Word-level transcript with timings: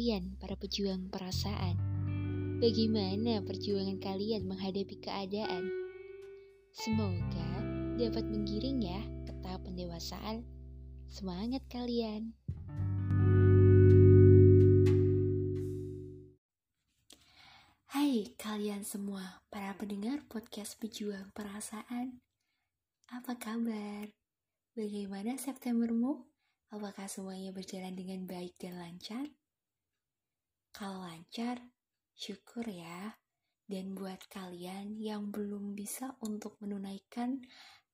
kalian, 0.00 0.32
para 0.40 0.56
pejuang 0.56 1.12
perasaan. 1.12 1.76
Bagaimana 2.56 3.44
perjuangan 3.44 4.00
kalian 4.00 4.48
menghadapi 4.48 4.96
keadaan? 4.96 5.68
Semoga 6.72 7.60
dapat 8.00 8.24
menggiring 8.24 8.80
ya 8.80 8.96
ke 9.28 9.36
tahap 9.44 9.68
pendewasaan. 9.68 10.48
Semangat 11.04 11.60
kalian! 11.68 12.32
Hai 17.92 18.32
kalian 18.40 18.88
semua, 18.88 19.44
para 19.52 19.76
pendengar 19.76 20.24
podcast 20.32 20.80
Pejuang 20.80 21.28
Perasaan. 21.36 22.24
Apa 23.12 23.36
kabar? 23.36 24.08
Bagaimana 24.72 25.36
Septembermu? 25.36 26.24
Apakah 26.72 27.04
semuanya 27.04 27.52
berjalan 27.52 27.92
dengan 27.92 28.24
baik 28.24 28.56
dan 28.56 28.80
lancar? 28.80 29.28
Kalau 30.70 31.02
lancar, 31.04 31.60
syukur 32.14 32.66
ya. 32.66 33.14
Dan 33.70 33.94
buat 33.94 34.26
kalian 34.26 34.98
yang 34.98 35.30
belum 35.30 35.78
bisa 35.78 36.18
untuk 36.26 36.58
menunaikan 36.58 37.38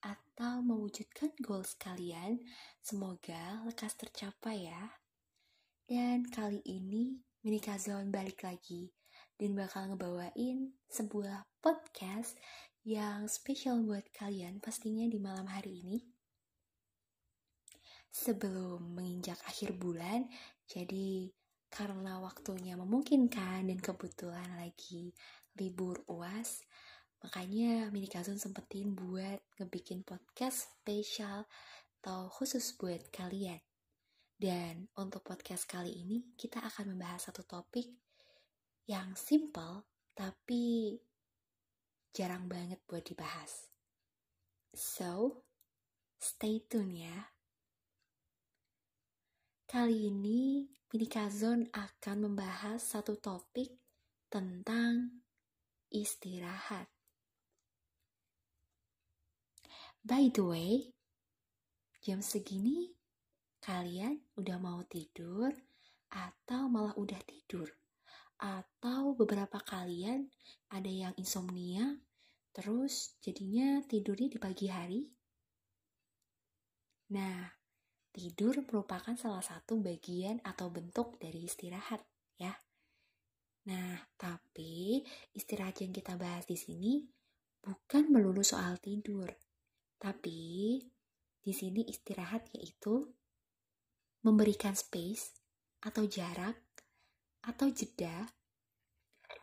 atau 0.00 0.64
mewujudkan 0.64 1.36
goals 1.44 1.76
kalian, 1.76 2.40
semoga 2.80 3.60
lekas 3.68 3.92
tercapai 4.00 4.72
ya. 4.72 4.96
Dan 5.84 6.24
kali 6.32 6.64
ini 6.64 7.20
Minika 7.44 7.76
Zone 7.76 8.08
balik 8.08 8.42
lagi 8.42 8.88
dan 9.36 9.52
bakal 9.52 9.92
ngebawain 9.92 10.72
sebuah 10.88 11.44
podcast 11.60 12.40
yang 12.82 13.28
spesial 13.28 13.84
buat 13.84 14.08
kalian 14.16 14.58
pastinya 14.64 15.04
di 15.06 15.20
malam 15.20 15.44
hari 15.46 15.84
ini 15.84 15.98
sebelum 18.10 18.96
menginjak 18.96 19.36
akhir 19.44 19.76
bulan. 19.76 20.24
Jadi 20.66 21.28
karena 21.68 22.22
waktunya 22.22 22.78
memungkinkan 22.78 23.68
dan 23.68 23.78
kebetulan 23.82 24.46
lagi 24.56 25.12
libur 25.56 26.04
UAS, 26.08 26.64
makanya 27.20 27.88
Mini 27.90 28.08
Kazun 28.08 28.40
sempetin 28.40 28.94
buat 28.96 29.40
ngebikin 29.60 30.06
podcast 30.06 30.72
spesial 30.80 31.44
atau 32.00 32.30
khusus 32.30 32.76
buat 32.78 33.10
kalian. 33.10 33.58
Dan 34.36 34.86
untuk 35.00 35.24
podcast 35.24 35.64
kali 35.64 35.90
ini 35.96 36.36
kita 36.36 36.60
akan 36.60 36.92
membahas 36.92 37.32
satu 37.32 37.42
topik 37.42 37.88
yang 38.86 39.16
simple 39.16 39.88
tapi 40.16 40.96
jarang 42.16 42.48
banget 42.48 42.80
buat 42.88 43.04
dibahas. 43.04 43.68
So, 44.72 45.44
stay 46.16 46.64
tune 46.64 47.04
ya. 47.04 47.35
Kali 49.66 50.14
ini 50.14 50.62
Minikazon 50.94 51.66
akan 51.74 52.30
membahas 52.30 52.78
satu 52.78 53.18
topik 53.18 53.74
tentang 54.30 55.10
istirahat. 55.90 56.86
By 60.06 60.30
the 60.30 60.46
way, 60.46 60.70
jam 61.98 62.22
segini 62.22 62.94
kalian 63.58 64.22
udah 64.38 64.54
mau 64.62 64.86
tidur 64.86 65.50
atau 66.14 66.70
malah 66.70 66.94
udah 66.94 67.18
tidur? 67.26 67.66
Atau 68.38 69.18
beberapa 69.18 69.58
kalian 69.66 70.30
ada 70.70 70.86
yang 70.86 71.10
insomnia 71.18 71.90
terus 72.54 73.18
jadinya 73.18 73.82
tidurnya 73.82 74.30
di 74.30 74.38
pagi 74.38 74.70
hari? 74.70 75.02
Nah, 77.10 77.65
tidur 78.16 78.64
merupakan 78.64 79.12
salah 79.12 79.44
satu 79.44 79.76
bagian 79.76 80.40
atau 80.40 80.72
bentuk 80.72 81.20
dari 81.20 81.44
istirahat, 81.44 82.00
ya. 82.40 82.56
Nah, 83.68 84.00
tapi 84.16 85.04
istirahat 85.36 85.84
yang 85.84 85.92
kita 85.92 86.16
bahas 86.16 86.48
di 86.48 86.56
sini 86.56 87.04
bukan 87.60 88.08
melulu 88.08 88.40
soal 88.40 88.80
tidur, 88.80 89.28
tapi 90.00 90.80
di 91.44 91.52
sini 91.52 91.84
istirahat 91.84 92.48
yaitu 92.56 93.04
memberikan 94.24 94.72
space 94.72 95.36
atau 95.84 96.08
jarak 96.08 96.56
atau 97.44 97.68
jeda 97.68 98.32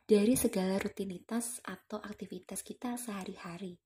dari 0.04 0.34
segala 0.34 0.82
rutinitas 0.82 1.62
atau 1.62 2.02
aktivitas 2.02 2.66
kita 2.66 2.98
sehari-hari. 2.98 3.78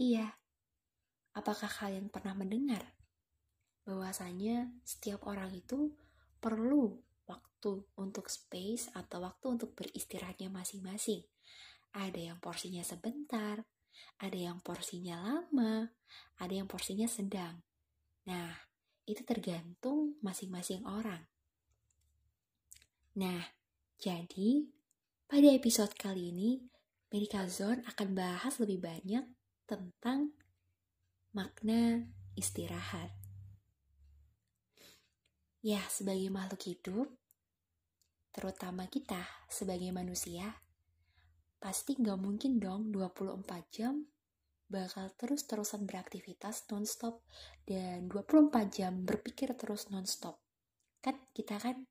Iya, 0.00 0.40
apakah 1.36 1.68
kalian 1.68 2.08
pernah 2.08 2.32
mendengar 2.32 2.99
bahwasanya 3.90 4.70
setiap 4.86 5.26
orang 5.26 5.50
itu 5.50 5.90
perlu 6.38 6.94
waktu 7.26 7.82
untuk 7.98 8.30
space 8.30 8.94
atau 8.94 9.26
waktu 9.26 9.58
untuk 9.58 9.74
beristirahatnya 9.74 10.48
masing-masing. 10.48 11.26
Ada 11.90 12.32
yang 12.32 12.38
porsinya 12.38 12.86
sebentar, 12.86 13.66
ada 14.22 14.38
yang 14.38 14.62
porsinya 14.62 15.18
lama, 15.18 15.90
ada 16.38 16.54
yang 16.54 16.70
porsinya 16.70 17.10
sedang. 17.10 17.60
Nah, 18.30 18.54
itu 19.04 19.26
tergantung 19.26 20.14
masing-masing 20.22 20.86
orang. 20.86 21.26
Nah, 23.18 23.42
jadi 23.98 24.70
pada 25.26 25.48
episode 25.50 25.92
kali 25.98 26.30
ini, 26.30 26.50
Medical 27.10 27.50
Zone 27.50 27.82
akan 27.90 28.08
bahas 28.14 28.56
lebih 28.62 28.80
banyak 28.80 29.26
tentang 29.66 30.30
makna 31.34 32.06
istirahat. 32.38 33.19
Ya, 35.60 35.84
sebagai 35.92 36.32
makhluk 36.32 36.72
hidup, 36.72 37.08
terutama 38.32 38.88
kita 38.88 39.20
sebagai 39.44 39.92
manusia, 39.92 40.56
pasti 41.60 42.00
nggak 42.00 42.16
mungkin 42.16 42.56
dong 42.56 42.88
24 42.88 43.68
jam 43.68 44.08
bakal 44.72 45.12
terus-terusan 45.20 45.84
beraktivitas 45.84 46.64
nonstop 46.72 47.20
dan 47.68 48.08
24 48.08 48.72
jam 48.72 49.04
berpikir 49.04 49.52
terus 49.52 49.92
nonstop. 49.92 50.40
Kan 51.04 51.20
kita 51.36 51.60
kan 51.60 51.84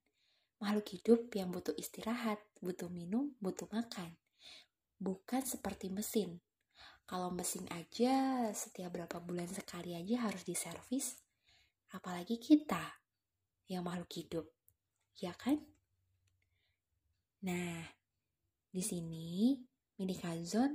makhluk 0.58 0.90
hidup 0.90 1.30
yang 1.38 1.54
butuh 1.54 1.76
istirahat, 1.78 2.42
butuh 2.58 2.90
minum, 2.90 3.38
butuh 3.38 3.70
makan. 3.70 4.18
Bukan 4.98 5.46
seperti 5.46 5.94
mesin. 5.94 6.42
Kalau 7.06 7.30
mesin 7.30 7.70
aja 7.70 8.50
setiap 8.50 8.98
berapa 8.98 9.22
bulan 9.22 9.46
sekali 9.46 9.94
aja 9.94 10.26
harus 10.26 10.42
diservis, 10.42 11.22
apalagi 11.94 12.42
kita 12.42 12.99
yang 13.70 13.86
makhluk 13.86 14.10
hidup, 14.10 14.50
ya 15.22 15.30
kan? 15.38 15.62
Nah, 17.46 17.86
di 18.68 18.82
sini 18.82 19.54
Mini 19.96 20.18
Kazon 20.18 20.74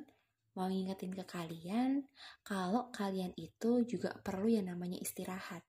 mau 0.56 0.72
ngingetin 0.72 1.12
ke 1.12 1.28
kalian 1.28 2.08
kalau 2.40 2.88
kalian 2.96 3.36
itu 3.36 3.84
juga 3.84 4.16
perlu 4.24 4.48
yang 4.48 4.72
namanya 4.72 4.96
istirahat. 5.04 5.62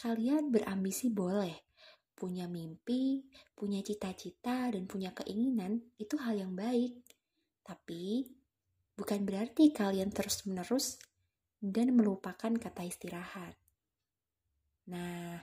Kalian 0.00 0.48
berambisi 0.48 1.12
boleh, 1.12 1.68
punya 2.16 2.48
mimpi, 2.48 3.28
punya 3.52 3.84
cita-cita, 3.84 4.72
dan 4.72 4.88
punya 4.88 5.12
keinginan 5.12 5.84
itu 6.00 6.16
hal 6.16 6.40
yang 6.40 6.56
baik. 6.56 7.04
Tapi 7.60 8.24
bukan 8.96 9.28
berarti 9.28 9.76
kalian 9.76 10.08
terus-menerus 10.08 10.96
dan 11.60 11.92
melupakan 11.92 12.52
kata 12.56 12.82
istirahat. 12.88 13.56
Nah, 14.88 15.40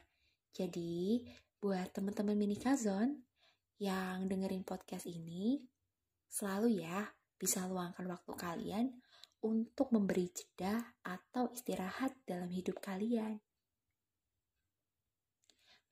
jadi, 0.53 1.25
buat 1.57 1.89
teman-teman 1.97 2.37
mini 2.37 2.61
kazon 2.61 3.25
yang 3.81 4.29
dengerin 4.29 4.61
podcast 4.61 5.09
ini, 5.09 5.57
selalu 6.29 6.85
ya 6.85 7.09
bisa 7.33 7.65
luangkan 7.65 8.05
waktu 8.05 8.31
kalian 8.37 8.85
untuk 9.41 9.89
memberi 9.89 10.29
jeda 10.29 10.77
atau 11.01 11.49
istirahat 11.49 12.13
dalam 12.23 12.53
hidup 12.53 12.77
kalian. 12.79 13.41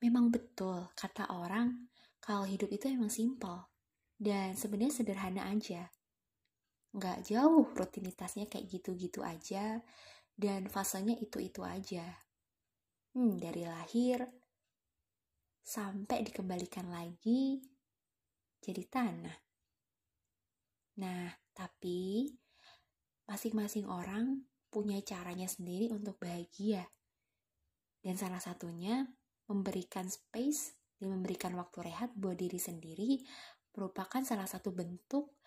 Memang 0.02 0.30
betul 0.30 0.94
kata 0.94 1.34
orang 1.34 1.90
kalau 2.22 2.46
hidup 2.46 2.70
itu 2.70 2.86
emang 2.86 3.10
simpel 3.10 3.66
dan 4.14 4.54
sebenarnya 4.54 5.02
sederhana 5.02 5.50
aja. 5.50 5.90
Nggak 6.94 7.34
jauh 7.34 7.66
rutinitasnya 7.74 8.46
kayak 8.46 8.70
gitu-gitu 8.70 9.26
aja 9.26 9.82
dan 10.38 10.70
fasenya 10.70 11.18
itu-itu 11.18 11.66
aja. 11.66 12.06
Hmm, 13.12 13.36
dari 13.42 13.68
lahir 13.68 14.41
sampai 15.62 16.26
dikembalikan 16.26 16.90
lagi 16.90 17.62
jadi 18.62 18.84
tanah. 18.86 19.38
Nah, 21.02 21.32
tapi 21.56 22.30
masing-masing 23.26 23.90
orang 23.90 24.46
punya 24.70 25.02
caranya 25.02 25.50
sendiri 25.50 25.90
untuk 25.94 26.22
bahagia. 26.22 26.86
Dan 28.02 28.18
salah 28.18 28.42
satunya 28.42 29.06
memberikan 29.50 30.10
space 30.10 30.78
dan 30.98 31.18
memberikan 31.18 31.54
waktu 31.58 31.90
rehat 31.90 32.14
buat 32.14 32.38
diri 32.38 32.58
sendiri 32.58 33.22
merupakan 33.74 34.22
salah 34.22 34.46
satu 34.46 34.70
bentuk 34.76 35.40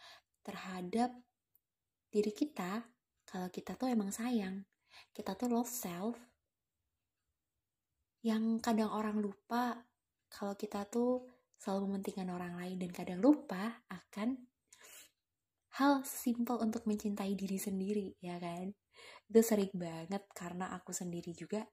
terhadap 0.44 1.12
diri 2.08 2.32
kita 2.32 2.84
kalau 3.25 3.49
kita 3.50 3.75
tuh 3.75 3.90
emang 3.90 4.12
sayang. 4.14 4.64
Kita 5.11 5.34
tuh 5.34 5.50
love 5.50 5.70
self. 5.70 6.14
Yang 8.25 8.62
kadang 8.64 8.88
orang 8.93 9.20
lupa 9.20 9.84
kalau 10.34 10.58
kita 10.58 10.82
tuh 10.90 11.31
selalu 11.54 11.94
mementingkan 11.94 12.28
orang 12.34 12.58
lain 12.58 12.76
dan 12.82 12.90
kadang 12.90 13.22
lupa 13.22 13.86
akan 13.86 14.34
hal 15.78 16.02
simple 16.02 16.58
untuk 16.58 16.86
mencintai 16.90 17.38
diri 17.38 17.58
sendiri, 17.58 18.19
ya 18.19 18.42
kan? 18.42 18.75
Itu 19.31 19.40
sering 19.42 19.70
banget 19.75 20.26
karena 20.34 20.75
aku 20.75 20.90
sendiri 20.90 21.31
juga 21.34 21.66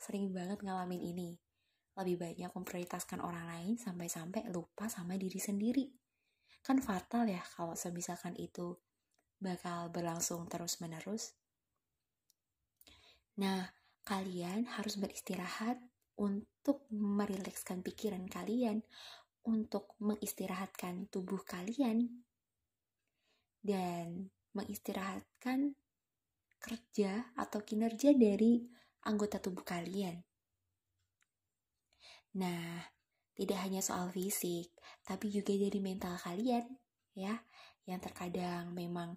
sering 0.00 0.32
banget 0.32 0.64
ngalamin 0.64 1.00
ini. 1.00 1.30
Lebih 1.96 2.16
banyak 2.20 2.50
memprioritaskan 2.52 3.24
orang 3.24 3.48
lain 3.48 3.74
sampai-sampai 3.80 4.52
lupa 4.52 4.88
sama 4.92 5.16
diri 5.16 5.40
sendiri. 5.40 5.88
Kan 6.60 6.84
fatal 6.84 7.24
ya 7.28 7.40
kalau 7.56 7.72
semisalkan 7.72 8.36
itu 8.36 8.76
bakal 9.40 9.88
berlangsung 9.88 10.44
terus-menerus. 10.48 11.36
Nah, 13.40 13.68
kalian 14.04 14.64
harus 14.76 14.96
beristirahat 14.96 15.80
untuk 16.16 16.88
merilekskan 16.92 17.84
pikiran 17.84 18.24
kalian, 18.28 18.80
untuk 19.46 19.94
mengistirahatkan 20.02 21.06
tubuh 21.12 21.40
kalian 21.46 22.24
dan 23.62 24.30
mengistirahatkan 24.56 25.76
kerja 26.58 27.30
atau 27.38 27.62
kinerja 27.62 28.16
dari 28.16 28.64
anggota 29.06 29.38
tubuh 29.38 29.62
kalian. 29.62 30.18
Nah, 32.36 32.84
tidak 33.36 33.58
hanya 33.62 33.80
soal 33.84 34.10
fisik, 34.10 34.74
tapi 35.04 35.30
juga 35.30 35.54
dari 35.54 35.78
mental 35.78 36.16
kalian, 36.20 36.64
ya, 37.14 37.36
yang 37.86 38.00
terkadang 38.02 38.74
memang 38.74 39.14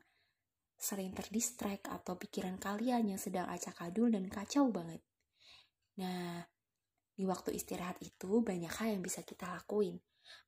sering 0.79 1.11
terdistract 1.11 1.91
atau 1.91 2.15
pikiran 2.15 2.55
kalian 2.55 3.11
yang 3.11 3.19
sedang 3.19 3.49
acak 3.51 3.75
adul 3.83 4.07
dan 4.07 4.29
kacau 4.31 4.71
banget. 4.71 5.03
Nah, 5.99 6.47
di 7.19 7.27
waktu 7.27 7.51
istirahat 7.51 7.99
itu 7.99 8.39
banyak 8.39 8.71
hal 8.71 8.95
yang 8.95 9.03
bisa 9.03 9.27
kita 9.27 9.51
lakuin. 9.51 9.99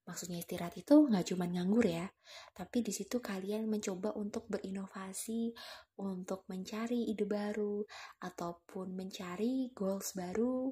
Maksudnya 0.08 0.40
istirahat 0.40 0.80
itu 0.80 1.04
nggak 1.04 1.36
cuma 1.36 1.44
nganggur 1.52 1.84
ya, 1.84 2.08
tapi 2.56 2.80
di 2.80 2.96
situ 2.96 3.20
kalian 3.20 3.68
mencoba 3.68 4.16
untuk 4.16 4.48
berinovasi, 4.48 5.52
untuk 6.00 6.48
mencari 6.48 7.12
ide 7.12 7.28
baru, 7.28 7.84
ataupun 8.24 8.96
mencari 8.96 9.76
goals 9.76 10.16
baru, 10.16 10.72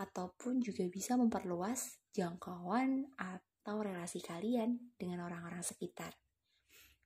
ataupun 0.00 0.64
juga 0.64 0.88
bisa 0.88 1.20
memperluas 1.20 2.00
jangkauan 2.16 3.04
atau 3.20 3.84
relasi 3.84 4.24
kalian 4.24 4.96
dengan 4.96 5.28
orang-orang 5.28 5.60
sekitar. 5.60 6.16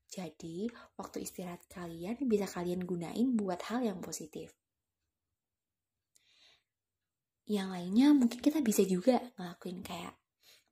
Jadi, 0.09 0.71
waktu 0.97 1.27
istirahat 1.27 1.67
kalian 1.69 2.23
bisa 2.31 2.47
kalian 2.49 2.87
gunain 2.87 3.35
buat 3.35 3.61
hal 3.67 3.85
yang 3.85 3.99
positif. 4.01 4.57
Yang 7.49 7.69
lainnya 7.73 8.09
mungkin 8.13 8.45
kita 8.45 8.61
bisa 8.61 8.85
juga 8.85 9.25
ngelakuin 9.41 9.81
kayak 9.81 10.15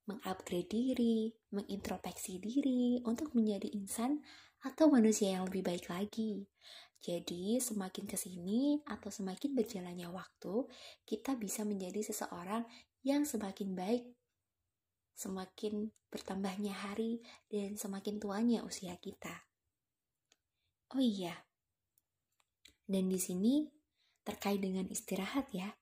mengupgrade 0.07 0.69
diri, 0.69 1.33
mengintrospeksi 1.51 2.39
diri 2.39 3.01
untuk 3.03 3.33
menjadi 3.33 3.67
insan 3.75 4.21
atau 4.63 4.93
manusia 4.93 5.35
yang 5.35 5.49
lebih 5.49 5.65
baik 5.65 5.89
lagi. 5.89 6.47
Jadi, 7.01 7.59
semakin 7.59 8.05
ke 8.05 8.19
sini 8.19 8.83
atau 8.87 9.09
semakin 9.09 9.57
berjalannya 9.57 10.09
waktu, 10.11 10.69
kita 11.07 11.35
bisa 11.41 11.65
menjadi 11.65 12.03
seseorang 12.03 12.67
yang 13.03 13.25
semakin 13.25 13.73
baik, 13.73 14.05
semakin 15.15 15.91
bertambahnya 16.11 16.75
hari, 16.75 17.23
dan 17.49 17.79
semakin 17.79 18.21
tuanya 18.21 18.63
usia 18.67 18.95
kita. 18.99 19.49
Oh 20.95 21.03
iya, 21.03 21.35
dan 22.87 23.11
di 23.11 23.19
sini 23.19 23.67
terkait 24.23 24.63
dengan 24.63 24.87
istirahat 24.87 25.51
ya. 25.51 25.75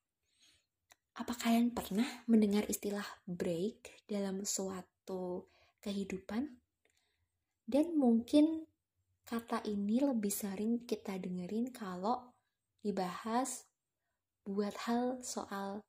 Apa 1.15 1.31
kalian 1.39 1.71
pernah 1.71 2.27
mendengar 2.27 2.67
istilah 2.67 3.07
break 3.23 4.03
dalam 4.11 4.43
suatu 4.43 5.47
kehidupan? 5.79 6.59
Dan 7.63 7.95
mungkin 7.95 8.67
kata 9.23 9.63
ini 9.65 10.03
lebih 10.03 10.35
sering 10.35 10.83
kita 10.83 11.15
dengerin 11.17 11.71
kalau 11.71 12.35
dibahas 12.83 13.65
buat 14.43 14.75
hal 14.91 15.23
soal 15.23 15.81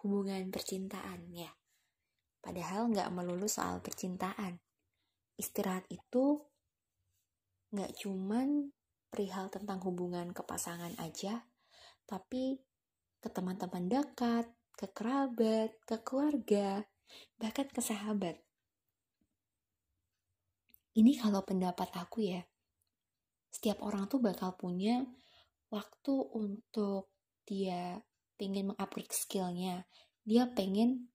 hubungan 0.00 0.48
percintaan 0.48 1.28
ya. 1.30 1.52
Padahal 2.40 2.88
nggak 2.88 3.12
melulu 3.12 3.46
soal 3.46 3.84
percintaan. 3.84 4.58
Istirahat 5.36 5.84
itu 5.92 6.40
nggak 7.70 8.00
cuman 8.00 8.72
perihal 9.12 9.52
tentang 9.52 9.84
hubungan 9.84 10.32
ke 10.32 10.40
pasangan 10.40 10.96
aja, 10.96 11.44
tapi 12.08 12.58
ke 13.20 13.28
teman-teman 13.28 13.86
dekat, 13.86 14.48
ke 14.80 14.88
kerabat, 14.96 15.76
ke 15.84 16.00
keluarga, 16.00 16.88
bahkan 17.36 17.68
ke 17.68 17.84
sahabat. 17.84 18.40
Ini 20.96 21.20
kalau 21.20 21.44
pendapat 21.44 21.92
aku 22.00 22.24
ya, 22.24 22.40
setiap 23.52 23.84
orang 23.84 24.08
tuh 24.08 24.24
bakal 24.24 24.56
punya 24.56 25.04
waktu 25.68 26.14
untuk 26.32 27.12
dia 27.44 28.00
pengen 28.40 28.72
mengupgrade 28.72 29.12
skillnya, 29.12 29.84
dia 30.24 30.48
pengen 30.48 31.12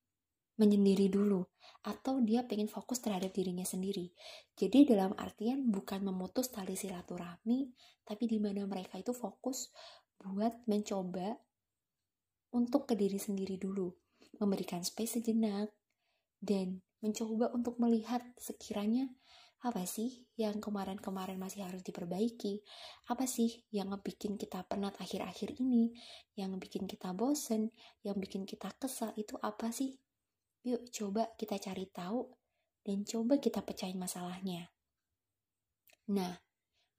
menyendiri 0.62 1.10
dulu, 1.10 1.50
atau 1.90 2.22
dia 2.22 2.46
pengen 2.46 2.70
fokus 2.70 3.02
terhadap 3.02 3.34
dirinya 3.34 3.66
sendiri. 3.66 4.14
Jadi 4.54 4.86
dalam 4.86 5.18
artian 5.18 5.74
bukan 5.74 6.06
memutus 6.06 6.54
tali 6.54 6.78
silaturahmi, 6.78 7.74
tapi 8.06 8.30
di 8.30 8.38
mana 8.38 8.62
mereka 8.70 9.02
itu 9.02 9.10
fokus 9.10 9.74
buat 10.22 10.70
mencoba 10.70 11.34
untuk 12.56 12.88
ke 12.88 12.96
diri 12.96 13.20
sendiri 13.20 13.60
dulu, 13.60 13.92
memberikan 14.40 14.80
space 14.80 15.20
sejenak, 15.20 15.76
dan 16.40 16.80
mencoba 17.04 17.52
untuk 17.52 17.76
melihat 17.84 18.24
sekiranya 18.40 19.12
apa 19.66 19.82
sih 19.90 20.30
yang 20.38 20.62
kemarin-kemarin 20.62 21.42
masih 21.42 21.66
harus 21.66 21.82
diperbaiki? 21.82 22.62
Apa 23.10 23.26
sih 23.26 23.66
yang 23.74 23.90
ngebikin 23.90 24.38
kita 24.38 24.62
penat 24.70 24.94
akhir-akhir 25.02 25.58
ini? 25.58 25.90
Yang 26.38 26.62
bikin 26.62 26.84
kita 26.86 27.18
bosen? 27.18 27.74
Yang 28.06 28.18
bikin 28.30 28.44
kita 28.46 28.70
kesal 28.78 29.10
itu 29.18 29.34
apa 29.42 29.74
sih? 29.74 29.98
Yuk 30.70 30.86
coba 30.94 31.34
kita 31.34 31.58
cari 31.58 31.90
tahu 31.90 32.30
dan 32.86 33.02
coba 33.10 33.42
kita 33.42 33.66
pecahin 33.66 33.98
masalahnya. 33.98 34.70
Nah, 36.14 36.38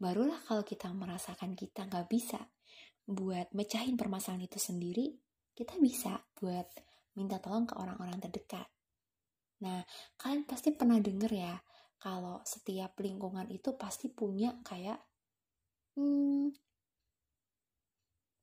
barulah 0.03 0.43
kalau 0.43 0.67
kita 0.67 0.91
merasakan 0.91 1.55
kita 1.55 1.87
nggak 1.87 2.11
bisa 2.11 2.51
buat 3.07 3.47
mecahin 3.55 3.95
permasalahan 3.95 4.51
itu 4.51 4.59
sendiri, 4.59 5.15
kita 5.57 5.81
bisa 5.81 6.21
buat 6.37 6.69
minta 7.17 7.41
tolong 7.41 7.65
ke 7.65 7.75
orang-orang 7.81 8.21
terdekat. 8.21 8.69
Nah, 9.65 9.81
kalian 10.21 10.45
pasti 10.45 10.77
pernah 10.77 11.01
denger 11.01 11.33
ya, 11.33 11.57
kalau 11.97 12.45
setiap 12.45 13.01
lingkungan 13.01 13.49
itu 13.49 13.73
pasti 13.81 14.13
punya 14.13 14.53
kayak 14.61 15.01
hmm, 15.97 16.53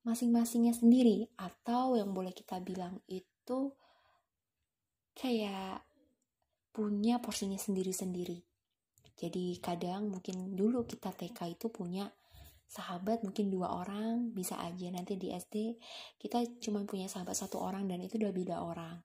masing-masingnya 0.10 0.74
sendiri, 0.74 1.30
atau 1.38 1.94
yang 1.94 2.12
boleh 2.18 2.34
kita 2.34 2.58
bilang 2.66 2.98
itu 3.06 3.78
kayak 5.14 5.86
punya 6.74 7.22
porsinya 7.22 7.62
sendiri-sendiri. 7.62 8.42
Jadi 9.14 9.62
kadang 9.62 10.10
mungkin 10.10 10.58
dulu 10.58 10.90
kita 10.90 11.14
TK 11.14 11.62
itu 11.62 11.70
punya 11.70 12.10
sahabat 12.68 13.22
mungkin 13.22 13.54
dua 13.54 13.70
orang 13.70 14.34
bisa 14.34 14.58
aja 14.58 14.90
nanti 14.90 15.16
di 15.20 15.30
SD 15.30 15.78
kita 16.18 16.42
cuma 16.64 16.82
punya 16.90 17.06
sahabat 17.06 17.38
satu 17.38 17.62
orang 17.62 17.86
dan 17.86 18.02
itu 18.02 18.18
udah 18.18 18.34
beda 18.34 18.58
orang. 18.64 18.98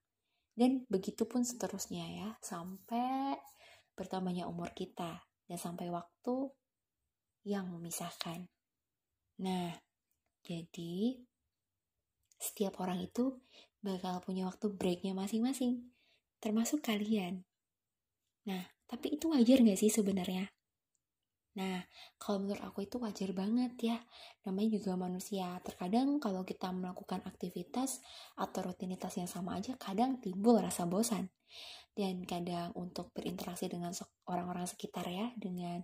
Dan 0.59 0.83
begitu 0.91 1.23
pun 1.29 1.47
seterusnya 1.47 2.07
ya 2.09 2.29
sampai 2.43 3.39
bertambahnya 3.95 4.51
umur 4.51 4.75
kita 4.75 5.23
dan 5.47 5.59
sampai 5.59 5.87
waktu 5.91 6.51
yang 7.47 7.71
memisahkan. 7.71 8.51
Nah 9.39 9.71
jadi 10.43 11.23
setiap 12.39 12.79
orang 12.83 13.03
itu 13.07 13.39
bakal 13.83 14.19
punya 14.23 14.51
waktu 14.51 14.71
breaknya 14.75 15.15
masing-masing 15.15 15.95
termasuk 16.43 16.83
kalian. 16.83 17.47
Nah 18.51 18.67
tapi 18.89 19.15
itu 19.15 19.31
wajar 19.31 19.61
gak 19.63 19.79
sih 19.79 19.93
sebenarnya 19.93 20.49
Nah, 21.59 21.83
kalau 22.23 22.47
menurut 22.47 22.63
aku 22.63 22.87
itu 22.87 23.03
wajar 23.03 23.35
banget 23.35 23.75
ya. 23.83 23.99
Namanya 24.47 24.79
juga 24.79 24.95
manusia. 24.95 25.59
Terkadang 25.67 26.23
kalau 26.23 26.47
kita 26.47 26.71
melakukan 26.71 27.19
aktivitas 27.27 27.99
atau 28.39 28.71
rutinitas 28.71 29.19
yang 29.19 29.27
sama 29.27 29.59
aja, 29.59 29.75
kadang 29.75 30.23
timbul 30.23 30.63
rasa 30.63 30.87
bosan. 30.87 31.27
Dan 31.91 32.23
kadang 32.23 32.71
untuk 32.79 33.11
berinteraksi 33.11 33.67
dengan 33.67 33.91
orang-orang 34.31 34.71
sekitar 34.71 35.11
ya, 35.11 35.35
dengan 35.35 35.83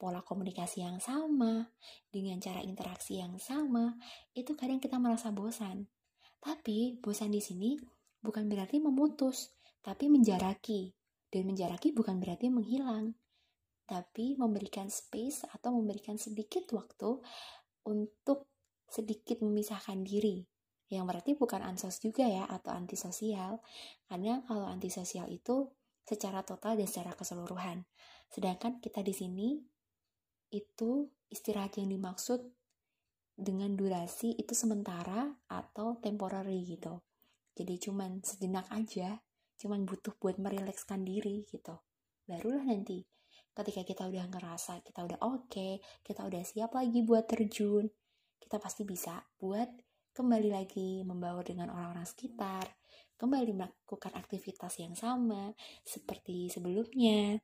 pola 0.00 0.24
komunikasi 0.24 0.80
yang 0.80 0.96
sama, 0.96 1.68
dengan 2.08 2.40
cara 2.40 2.64
interaksi 2.64 3.20
yang 3.20 3.36
sama, 3.36 3.92
itu 4.32 4.56
kadang 4.56 4.80
kita 4.80 4.96
merasa 4.96 5.28
bosan. 5.28 5.92
Tapi 6.40 6.96
bosan 7.04 7.36
di 7.36 7.44
sini 7.44 7.76
bukan 8.24 8.48
berarti 8.48 8.80
memutus, 8.80 9.52
tapi 9.84 10.08
menjaraki. 10.08 10.88
Dan 11.28 11.52
menjaraki 11.52 11.92
bukan 11.92 12.16
berarti 12.16 12.48
menghilang 12.48 13.12
tapi 13.86 14.38
memberikan 14.38 14.88
space 14.88 15.46
atau 15.50 15.74
memberikan 15.74 16.16
sedikit 16.16 16.70
waktu 16.72 17.18
untuk 17.86 18.48
sedikit 18.86 19.40
memisahkan 19.40 20.04
diri 20.04 20.44
Yang 20.92 21.04
berarti 21.08 21.32
bukan 21.40 21.64
ansos 21.64 22.04
juga 22.04 22.28
ya 22.28 22.44
atau 22.44 22.68
antisosial. 22.68 23.64
Karena 24.04 24.44
kalau 24.44 24.68
antisosial 24.68 25.24
itu 25.32 25.72
secara 26.04 26.44
total 26.44 26.76
dan 26.76 26.84
secara 26.84 27.16
keseluruhan. 27.16 27.88
Sedangkan 28.28 28.76
kita 28.76 29.00
di 29.00 29.16
sini 29.16 29.56
itu 30.52 31.08
istirahat 31.32 31.80
yang 31.80 31.88
dimaksud 31.88 32.44
dengan 33.32 33.72
durasi 33.72 34.36
itu 34.36 34.52
sementara 34.52 35.32
atau 35.48 35.96
temporary 35.96 36.60
gitu. 36.76 37.00
Jadi 37.56 37.88
cuman 37.88 38.20
sejenak 38.20 38.68
aja, 38.68 39.24
cuman 39.56 39.88
butuh 39.88 40.12
buat 40.20 40.36
merilekskan 40.36 41.08
diri 41.08 41.48
gitu. 41.48 41.80
Barulah 42.28 42.68
nanti 42.68 43.00
ketika 43.52 43.82
kita 43.84 44.02
udah 44.08 44.24
ngerasa 44.32 44.80
kita 44.80 45.04
udah 45.04 45.18
oke, 45.20 45.48
okay, 45.48 45.72
kita 46.00 46.24
udah 46.24 46.42
siap 46.44 46.72
lagi 46.72 47.04
buat 47.04 47.28
terjun, 47.28 47.88
kita 48.40 48.56
pasti 48.56 48.82
bisa 48.84 49.20
buat 49.36 49.68
kembali 50.12 50.52
lagi 50.52 51.00
membaur 51.04 51.44
dengan 51.44 51.72
orang-orang 51.72 52.04
sekitar, 52.04 52.68
kembali 53.16 53.52
melakukan 53.56 54.12
aktivitas 54.12 54.76
yang 54.80 54.92
sama 54.92 55.56
seperti 55.84 56.52
sebelumnya, 56.52 57.40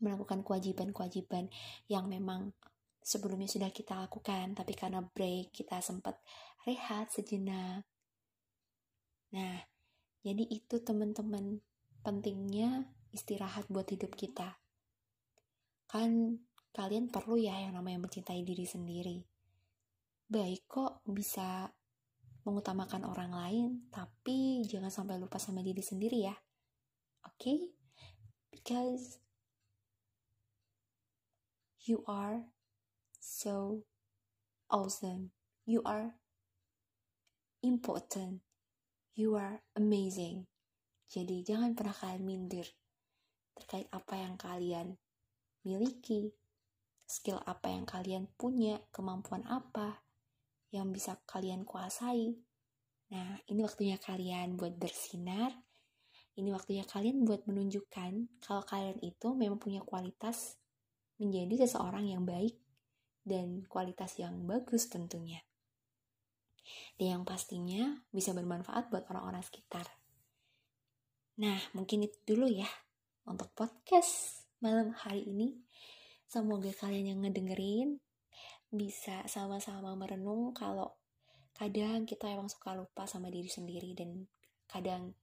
melakukan 0.00 0.40
kewajiban-kewajiban 0.46 1.50
yang 1.90 2.08
memang 2.08 2.54
sebelumnya 3.02 3.48
sudah 3.48 3.72
kita 3.72 3.96
lakukan, 3.96 4.52
tapi 4.52 4.72
karena 4.76 5.00
break 5.00 5.52
kita 5.52 5.80
sempat 5.80 6.20
rehat 6.68 7.08
sejenak. 7.08 7.84
Nah, 9.32 9.60
jadi 10.24 10.44
itu 10.44 10.80
teman-teman 10.84 11.60
pentingnya 12.04 12.88
istirahat 13.12 13.68
buat 13.72 13.88
hidup 13.88 14.12
kita. 14.12 14.60
Kan 15.88 16.44
kalian 16.76 17.08
perlu 17.08 17.40
ya 17.40 17.56
yang 17.58 17.74
namanya 17.74 18.04
mencintai 18.04 18.44
diri 18.44 18.68
sendiri. 18.68 19.18
Baik 20.28 20.68
kok 20.68 21.00
bisa 21.08 21.72
mengutamakan 22.44 23.08
orang 23.08 23.32
lain, 23.32 23.68
tapi 23.88 24.62
jangan 24.68 24.92
sampai 24.92 25.16
lupa 25.16 25.40
sama 25.40 25.64
diri 25.64 25.80
sendiri 25.80 26.28
ya. 26.28 26.36
Oke? 27.24 27.32
Okay? 27.40 27.60
Because 28.52 29.16
you 31.82 32.04
are 32.04 32.52
so 33.18 33.84
awesome. 34.68 35.32
You 35.64 35.80
are 35.88 36.20
important. 37.64 38.44
You 39.16 39.40
are 39.40 39.64
amazing. 39.72 40.46
Jadi 41.08 41.40
jangan 41.44 41.72
pernah 41.72 41.96
kalian 41.96 42.24
minder 42.24 42.68
terkait 43.56 43.88
apa 43.90 44.14
yang 44.20 44.36
kalian 44.36 45.00
miliki, 45.68 46.32
skill 47.04 47.44
apa 47.44 47.68
yang 47.68 47.84
kalian 47.84 48.24
punya, 48.40 48.80
kemampuan 48.88 49.44
apa 49.44 50.00
yang 50.72 50.88
bisa 50.88 51.20
kalian 51.28 51.68
kuasai. 51.68 52.40
Nah, 53.12 53.40
ini 53.48 53.60
waktunya 53.60 54.00
kalian 54.00 54.56
buat 54.56 54.76
bersinar. 54.80 55.52
Ini 56.38 56.48
waktunya 56.54 56.88
kalian 56.88 57.28
buat 57.28 57.44
menunjukkan 57.44 58.40
kalau 58.40 58.62
kalian 58.64 58.96
itu 59.04 59.36
memang 59.36 59.60
punya 59.60 59.84
kualitas 59.84 60.56
menjadi 61.20 61.66
seseorang 61.66 62.08
yang 62.08 62.24
baik 62.24 62.56
dan 63.26 63.66
kualitas 63.68 64.16
yang 64.16 64.48
bagus 64.48 64.88
tentunya. 64.88 65.44
Dan 66.96 67.20
yang 67.20 67.24
pastinya 67.24 68.04
bisa 68.12 68.32
bermanfaat 68.32 68.88
buat 68.88 69.04
orang-orang 69.10 69.42
sekitar. 69.44 69.88
Nah, 71.38 71.58
mungkin 71.74 72.06
itu 72.06 72.18
dulu 72.22 72.46
ya 72.50 72.68
untuk 73.28 73.52
podcast 73.54 74.47
malam 74.58 74.90
hari 74.90 75.22
ini. 75.22 75.54
Semoga 76.26 76.74
kalian 76.74 77.14
yang 77.14 77.20
ngedengerin 77.22 78.02
bisa 78.68 79.22
sama-sama 79.30 79.94
merenung 79.94 80.50
kalau 80.50 80.98
kadang 81.54 82.04
kita 82.04 82.26
emang 82.26 82.50
suka 82.50 82.74
lupa 82.74 83.06
sama 83.06 83.30
diri 83.30 83.46
sendiri 83.46 83.94
dan 83.94 84.26
kadang 84.66 85.14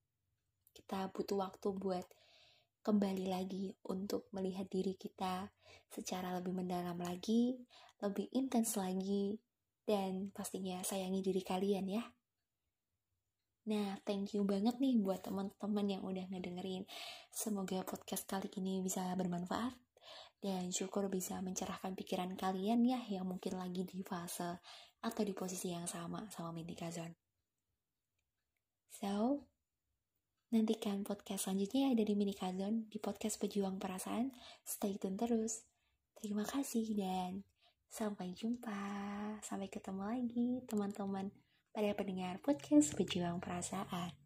kita 0.71 1.11
butuh 1.11 1.45
waktu 1.45 1.67
buat 1.75 2.07
kembali 2.81 3.27
lagi 3.27 3.75
untuk 3.91 4.31
melihat 4.31 4.71
diri 4.71 4.95
kita 4.95 5.51
secara 5.91 6.31
lebih 6.39 6.55
mendalam 6.55 6.95
lagi, 6.95 7.59
lebih 7.99 8.31
intens 8.31 8.79
lagi, 8.79 9.35
dan 9.83 10.31
pastinya 10.31 10.79
sayangi 10.79 11.19
diri 11.19 11.43
kalian 11.43 11.91
ya. 11.91 12.03
Nah, 13.65 13.97
thank 14.05 14.37
you 14.37 14.45
banget 14.45 14.77
nih 14.77 15.01
buat 15.01 15.25
teman-teman 15.25 15.87
yang 15.89 16.05
udah 16.05 16.29
ngedengerin. 16.29 16.85
Semoga 17.33 17.81
podcast 17.81 18.29
kali 18.29 18.45
ini 18.61 18.85
bisa 18.85 19.09
bermanfaat 19.17 19.73
dan 20.37 20.69
syukur 20.69 21.09
bisa 21.09 21.41
mencerahkan 21.41 21.97
pikiran 21.97 22.37
kalian 22.37 22.85
ya 22.85 23.01
yang 23.09 23.25
mungkin 23.25 23.57
lagi 23.57 23.81
di 23.81 24.05
fase 24.05 24.61
atau 25.01 25.21
di 25.25 25.33
posisi 25.33 25.73
yang 25.73 25.89
sama 25.89 26.29
sama 26.29 26.53
Mindy 26.53 26.77
Kazon. 26.77 27.09
So, 28.93 29.41
nantikan 30.53 31.01
podcast 31.01 31.49
selanjutnya 31.49 31.89
ya 31.89 31.91
dari 31.97 32.13
Mini 32.13 32.37
Kazon 32.37 32.85
di 32.85 33.01
podcast 33.01 33.41
Pejuang 33.41 33.81
Perasaan. 33.81 34.29
Stay 34.61 35.01
tune 35.01 35.17
terus. 35.17 35.65
Terima 36.21 36.45
kasih 36.45 36.85
dan 36.93 37.41
Sampai 37.95 38.35
jumpa, 38.35 38.75
sampai 39.39 39.71
ketemu 39.71 40.03
lagi 40.03 40.59
teman-teman 40.67 41.31
pada 41.75 41.91
pendengar 41.91 42.39
podcast 42.39 42.95
Pejuang 42.95 43.43
Perasaan. 43.43 44.24